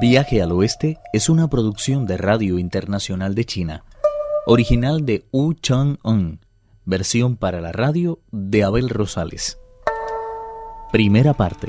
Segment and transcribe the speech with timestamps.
[0.00, 3.84] Viaje al Oeste es una producción de Radio Internacional de China,
[4.44, 6.40] original de Wu Chang-un,
[6.84, 9.58] versión para la radio de Abel Rosales.
[10.90, 11.68] Primera parte.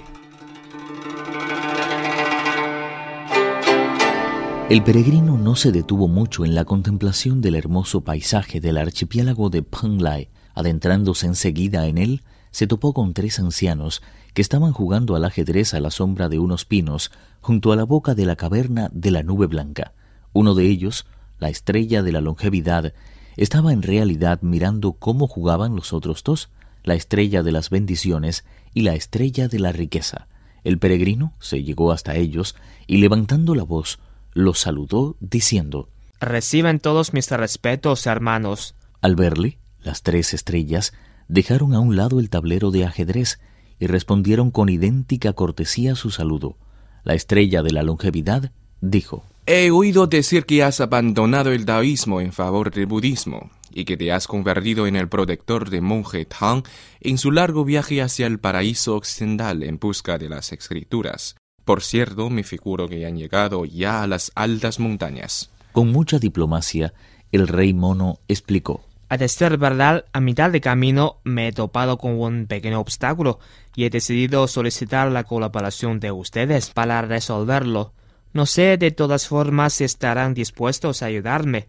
[4.70, 9.62] El peregrino no se detuvo mucho en la contemplación del hermoso paisaje del archipiélago de
[9.62, 10.30] Penglai.
[10.55, 12.23] Adentrándose enseguida en él,
[12.56, 14.02] se topó con tres ancianos
[14.34, 18.16] que estaban jugando al ajedrez a la sombra de unos pinos junto a la boca
[18.16, 19.92] de la caverna de la nube blanca.
[20.32, 21.06] Uno de ellos,
[21.38, 22.93] la estrella de la longevidad,
[23.36, 26.48] estaba en realidad mirando cómo jugaban los otros dos,
[26.86, 30.29] la estrella de las bendiciones y la estrella de la riqueza.
[30.64, 32.56] El peregrino se llegó hasta ellos
[32.88, 34.00] y levantando la voz,
[34.31, 35.90] los saludó diciendo
[36.22, 38.76] Reciben todos mis respetos, hermanos.
[39.02, 40.94] Al verle, las tres estrellas
[41.28, 43.39] dejaron a un lado el tablero de ajedrez
[43.80, 46.58] y respondieron con idéntica cortesía su saludo.
[47.04, 52.34] La estrella de la longevidad dijo He oído decir que has abandonado el taoísmo en
[52.34, 56.64] favor del budismo y que te has convertido en el protector de monje Tang
[57.02, 61.36] en su largo viaje hacia el paraíso occidental en busca de las escrituras.
[61.64, 65.52] Por cierto, me figuro que han llegado ya a las altas montañas.
[65.73, 66.94] Con mucha diplomacia,
[67.31, 68.86] el rey mono explicó.
[69.08, 73.39] A decir verdad, a mitad de camino me he topado con un pequeño obstáculo
[73.75, 77.94] y he decidido solicitar la colaboración de ustedes para resolverlo.
[78.34, 81.67] No sé de todas formas si estarán dispuestos a ayudarme.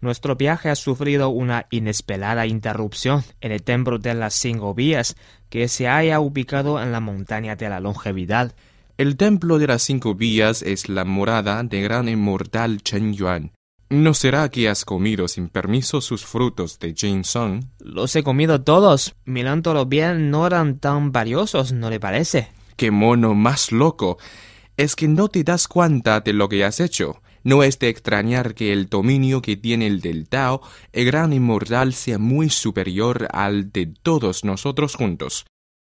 [0.00, 5.16] Nuestro viaje ha sufrido una inesperada interrupción en el templo de las cinco vías
[5.50, 8.54] que se haya ubicado en la montaña de la longevidad.
[8.96, 13.52] El templo de las cinco vías es la morada de gran inmortal Chen Yuan.
[13.90, 16.94] ¿No será que has comido sin permiso sus frutos de
[17.24, 17.64] Song?
[17.78, 19.14] Los he comido todos.
[19.24, 22.48] Mirándolo bien, no eran tan valiosos, ¿no le parece?
[22.76, 24.18] ¡Qué mono más loco!
[24.76, 27.22] Es que no te das cuenta de lo que has hecho.
[27.44, 30.60] No es de extrañar que el dominio que tiene el del Tao,
[30.92, 35.46] el gran inmortal, sea muy superior al de todos nosotros juntos.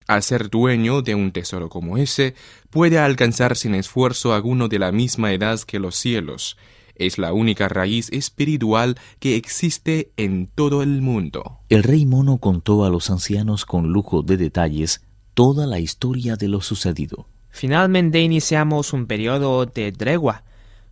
[0.08, 2.36] Al ser dueño de un tesoro como ese,
[2.70, 6.58] puede alcanzar sin esfuerzo alguno de la misma edad que los cielos.
[6.98, 11.60] Es la única raíz espiritual que existe en todo el mundo.
[11.70, 15.02] El rey mono contó a los ancianos con lujo de detalles
[15.34, 17.28] toda la historia de lo sucedido.
[17.50, 20.44] Finalmente iniciamos un periodo de tregua.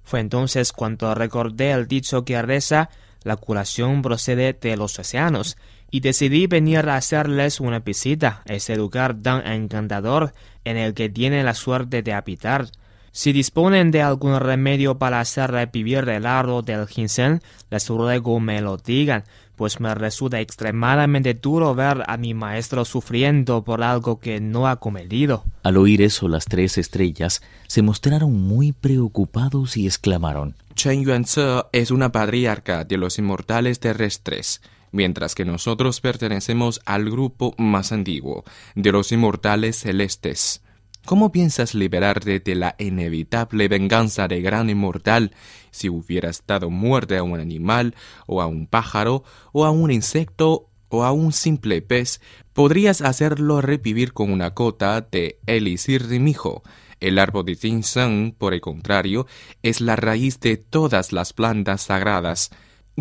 [0.04, 2.90] Fue entonces cuando recordé el dicho que reza
[3.24, 5.58] la curación procede de los océanos
[5.90, 10.34] y decidí venir a hacerles una visita a ese lugar tan encantador
[10.64, 12.68] en el que tienen la suerte de habitar.
[13.16, 17.40] Si disponen de algún remedio para hacer revivir el árbol del ginseng,
[17.72, 19.24] les ruego me lo digan,
[19.56, 24.82] pues me resulta extremadamente duro ver a mi maestro sufriendo por algo que no ha
[24.82, 25.46] cometido.
[25.64, 31.92] Al oír eso, las tres estrellas se mostraron muy preocupados y exclamaron: Chen Yuanze es
[31.92, 34.62] una patriarca de los inmortales terrestres
[34.92, 40.62] mientras que nosotros pertenecemos al grupo más antiguo, de los inmortales celestes.
[41.06, 45.36] ¿Cómo piensas liberarte de la inevitable venganza de gran inmortal
[45.70, 47.94] si hubieras dado muerte a un animal,
[48.26, 52.22] o a un pájaro, o a un insecto, o a un simple pez?
[52.54, 56.64] Podrías hacerlo revivir con una cota de Elisir de mijo.
[57.00, 59.28] El árbol de Tinsang, por el contrario,
[59.62, 62.50] es la raíz de todas las plantas sagradas.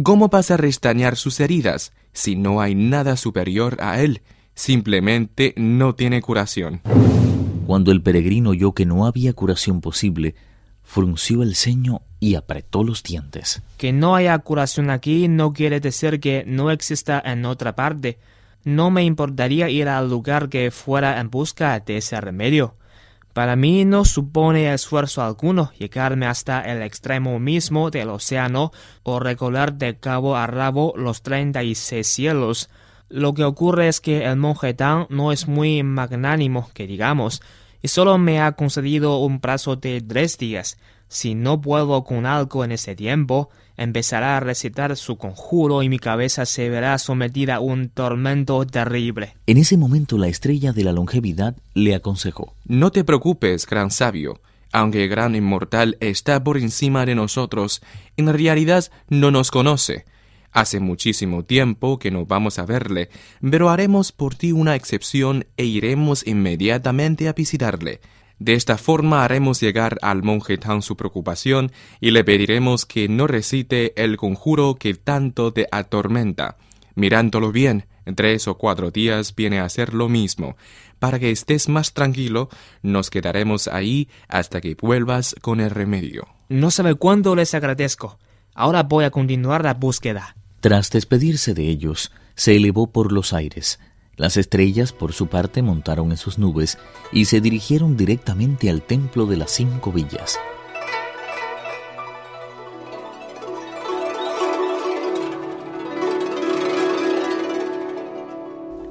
[0.02, 4.20] ¿Cómo vas a restañar sus heridas si no hay nada superior a él?
[4.54, 6.82] Simplemente no tiene curación.
[7.66, 10.34] Cuando el peregrino oyó que no había curación posible,
[10.82, 13.62] frunció el ceño y apretó los dientes.
[13.78, 18.18] Que no haya curación aquí no quiere decir que no exista en otra parte.
[18.64, 22.76] No me importaría ir al lugar que fuera en busca de ese remedio.
[23.34, 28.70] Para mí no supone esfuerzo alguno llegarme hasta el extremo mismo del océano
[29.02, 32.70] o recorrer de cabo a rabo los treinta y seis cielos.
[33.08, 37.42] Lo que ocurre es que el monje Tang no es muy magnánimo, que digamos,
[37.84, 40.78] y solo me ha concedido un plazo de tres días.
[41.08, 45.98] Si no puedo con algo en ese tiempo, empezará a recitar su conjuro y mi
[45.98, 49.36] cabeza se verá sometida a un tormento terrible.
[49.46, 54.40] En ese momento la estrella de la longevidad le aconsejó No te preocupes, gran sabio.
[54.72, 57.82] Aunque el gran inmortal está por encima de nosotros,
[58.16, 60.06] en realidad no nos conoce.
[60.54, 63.10] Hace muchísimo tiempo que no vamos a verle,
[63.42, 68.00] pero haremos por ti una excepción e iremos inmediatamente a visitarle.
[68.38, 73.26] De esta forma haremos llegar al monje Tang su preocupación y le pediremos que no
[73.26, 76.56] recite el conjuro que tanto te atormenta.
[76.94, 80.56] Mirándolo bien, En tres o cuatro días viene a ser lo mismo.
[80.98, 82.50] Para que estés más tranquilo,
[82.82, 86.28] nos quedaremos ahí hasta que vuelvas con el remedio.
[86.50, 88.18] No sabe cuándo les agradezco.
[88.54, 90.36] Ahora voy a continuar la búsqueda.
[90.64, 93.78] Tras despedirse de ellos, se elevó por los aires.
[94.16, 96.78] Las estrellas, por su parte, montaron en sus nubes
[97.12, 100.38] y se dirigieron directamente al templo de las cinco villas.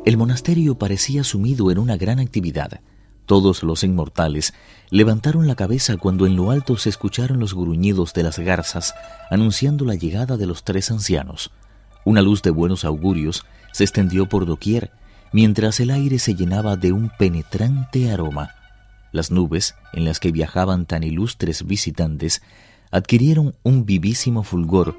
[0.06, 2.82] El monasterio parecía sumido en una gran actividad.
[3.34, 4.54] Todos los inmortales
[4.92, 8.94] levantaron la cabeza cuando en lo alto se escucharon los gruñidos de las garzas
[9.32, 11.50] anunciando la llegada de los tres ancianos.
[12.06, 14.92] Una luz de buenos augurios se extendió por doquier,
[15.32, 18.52] mientras el aire se llenaba de un penetrante aroma.
[19.12, 22.44] Las nubes, en las que viajaban tan ilustres visitantes,
[22.92, 24.96] adquirieron un vivísimo fulgor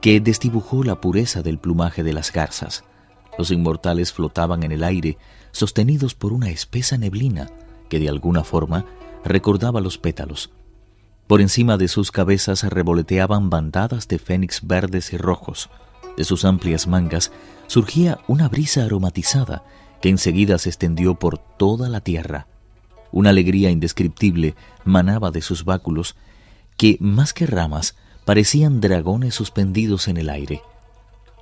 [0.00, 2.82] que desdibujó la pureza del plumaje de las garzas.
[3.38, 5.18] Los inmortales flotaban en el aire,
[5.52, 7.48] sostenidos por una espesa neblina
[7.88, 8.84] que de alguna forma
[9.24, 10.50] recordaba los pétalos.
[11.26, 15.70] Por encima de sus cabezas revoloteaban bandadas de fénix verdes y rojos.
[16.16, 17.32] De sus amplias mangas
[17.66, 19.64] surgía una brisa aromatizada
[20.00, 22.46] que enseguida se extendió por toda la tierra.
[23.10, 24.54] Una alegría indescriptible
[24.84, 26.14] manaba de sus báculos
[26.76, 30.62] que, más que ramas, parecían dragones suspendidos en el aire.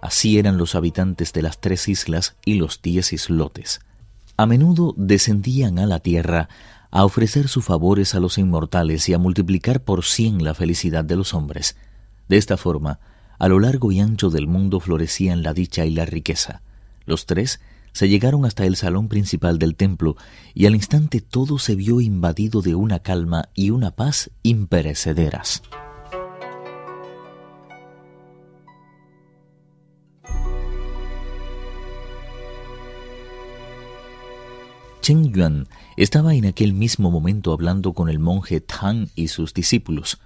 [0.00, 3.80] Así eran los habitantes de las tres islas y los diez islotes.
[4.36, 6.48] A menudo descendían a la tierra
[6.90, 11.16] a ofrecer sus favores a los inmortales y a multiplicar por cien la felicidad de
[11.16, 11.76] los hombres.
[12.28, 12.98] De esta forma,
[13.38, 16.62] a lo largo y ancho del mundo florecían la dicha y la riqueza.
[17.04, 17.60] Los tres
[17.92, 20.16] se llegaron hasta el salón principal del templo
[20.52, 25.62] y al instante todo se vio invadido de una calma y una paz imperecederas.
[35.04, 35.68] Chen Yuan
[35.98, 40.18] estaba en aquel mismo momento hablando con el monje Tang y sus discípulos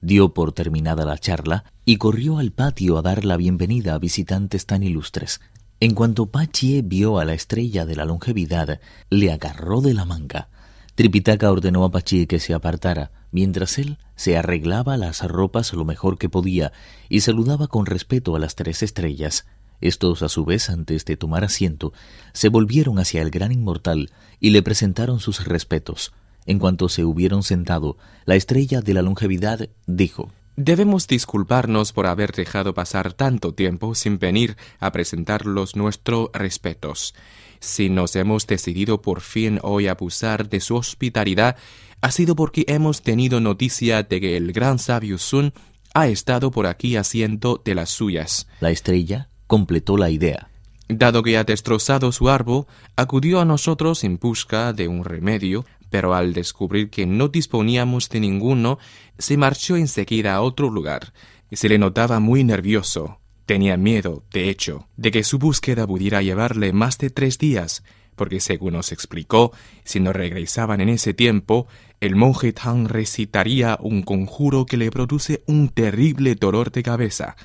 [0.00, 4.66] dio por terminada la charla y corrió al patio a dar la bienvenida a visitantes
[4.66, 5.40] tan ilustres.
[5.78, 10.48] En cuanto Pachie vio a la estrella de la longevidad, le agarró de la manga.
[10.96, 16.18] Tripitaka ordenó a Pachie que se apartara, mientras él se arreglaba las ropas lo mejor
[16.18, 16.72] que podía
[17.08, 19.46] y saludaba con respeto a las tres estrellas.
[19.80, 21.92] Estos, a su vez, antes de tomar asiento,
[22.32, 24.10] se volvieron hacia el gran inmortal
[24.40, 26.12] y le presentaron sus respetos.
[26.46, 32.30] En cuanto se hubieron sentado, la estrella de la longevidad dijo Debemos disculparnos por haber
[32.30, 37.14] dejado pasar tanto tiempo sin venir a presentarlos nuestros respetos.
[37.58, 41.56] Si nos hemos decidido por fin hoy abusar de su hospitalidad,
[42.02, 45.52] ha sido porque hemos tenido noticia de que el gran sabio Sun
[45.92, 48.46] ha estado por aquí haciendo de las suyas.
[48.60, 50.48] La estrella completó la idea.
[50.88, 55.64] Dado que ha destrozado su árbol, acudió a nosotros en busca de un remedio
[55.94, 58.80] pero al descubrir que no disponíamos de ninguno,
[59.16, 61.12] se marchó enseguida a otro lugar.
[61.52, 63.20] Se le notaba muy nervioso.
[63.46, 67.84] Tenía miedo, de hecho, de que su búsqueda pudiera llevarle más de tres días,
[68.16, 69.52] porque según nos explicó,
[69.84, 71.68] si no regresaban en ese tiempo,
[72.00, 77.36] el monje Tang recitaría un conjuro que le produce un terrible dolor de cabeza.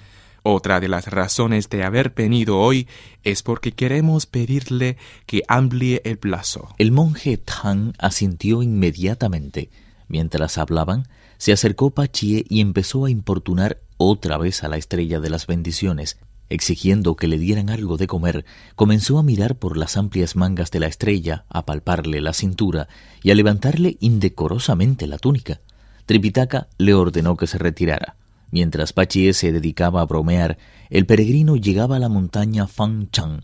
[0.44, 2.88] Otra de las razones de haber venido hoy
[3.24, 6.70] es porque queremos pedirle que amplíe el plazo.
[6.78, 9.70] El monje Tang asintió inmediatamente.
[10.08, 15.30] Mientras hablaban, se acercó Pachie y empezó a importunar otra vez a la estrella de
[15.30, 16.18] las bendiciones.
[16.50, 18.44] Exigiendo que le dieran algo de comer,
[18.76, 22.88] comenzó a mirar por las amplias mangas de la estrella, a palparle la cintura
[23.22, 25.62] y a levantarle indecorosamente la túnica.
[26.08, 28.16] Tripitaka le ordenó que se retirara.
[28.52, 30.58] Mientras Pachie se dedicaba a bromear,
[30.90, 33.42] el peregrino llegaba a la montaña Fang Chang.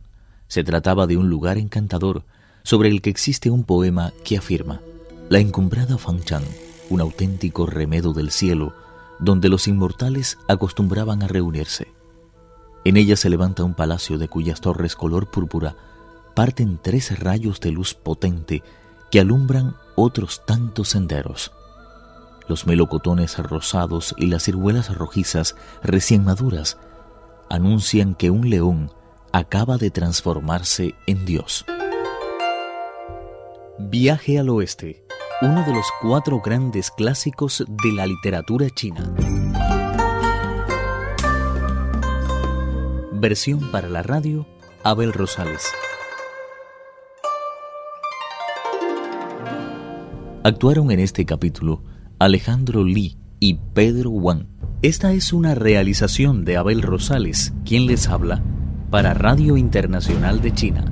[0.47, 2.23] Se trataba de un lugar encantador,
[2.63, 4.81] sobre el que existe un poema que afirma
[5.29, 6.45] La encumbrada Fang Chang,
[6.89, 8.73] un auténtico remedo del cielo,
[9.19, 11.87] donde los inmortales acostumbraban a reunirse.
[12.83, 15.75] En ella se levanta un palacio de cuyas torres color púrpura
[16.35, 18.61] parten tres rayos de luz potente
[19.09, 21.51] que alumbran otros tantos senderos.
[22.47, 26.77] Los melocotones rosados y las ciruelas rojizas recién maduras
[27.49, 28.91] anuncian que un león
[29.31, 31.65] acaba de transformarse en Dios.
[33.79, 35.05] Viaje al Oeste,
[35.41, 39.11] uno de los cuatro grandes clásicos de la literatura china.
[43.11, 44.45] Versión para la radio,
[44.83, 45.63] Abel Rosales.
[50.43, 51.81] Actuaron en este capítulo
[52.17, 54.47] Alejandro Lee y Pedro Wang.
[54.81, 58.41] Esta es una realización de Abel Rosales, quien les habla,
[58.89, 60.85] Para Radio Internacional de China,